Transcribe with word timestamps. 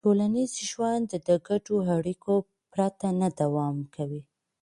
ټولنیز 0.07 0.51
ژوند 0.69 1.09
د 1.27 1.29
ګډو 1.47 1.75
اړیکو 1.97 2.33
پرته 2.73 3.07
نه 3.21 3.29
دوام 3.39 3.75
کوي. 3.95 4.21